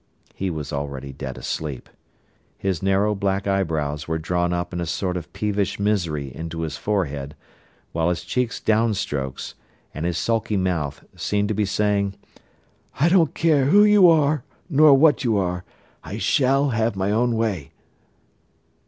He 0.33 0.49
was 0.49 0.73
already 0.73 1.13
dead 1.13 1.37
asleep. 1.37 1.87
His 2.57 2.81
narrow 2.81 3.13
black 3.13 3.45
eyebrows 3.45 4.07
were 4.07 4.17
drawn 4.17 4.51
up 4.51 4.73
in 4.73 4.81
a 4.81 4.87
sort 4.87 5.15
of 5.15 5.31
peevish 5.31 5.79
misery 5.79 6.35
into 6.35 6.61
his 6.61 6.75
forehead 6.75 7.35
while 7.91 8.09
his 8.09 8.23
cheeks' 8.23 8.59
down 8.59 8.95
strokes, 8.95 9.53
and 9.93 10.07
his 10.07 10.17
sulky 10.17 10.57
mouth, 10.57 11.03
seemed 11.15 11.49
to 11.49 11.53
be 11.53 11.65
saying: 11.65 12.15
"I 12.99 13.09
don't 13.09 13.35
care 13.35 13.65
who 13.65 13.83
you 13.83 14.09
are 14.09 14.43
nor 14.71 14.95
what 14.95 15.23
you 15.23 15.37
are, 15.37 15.63
I 16.03 16.17
shall 16.17 16.69
have 16.71 16.95
my 16.95 17.11
own 17.11 17.35
way." 17.35 17.71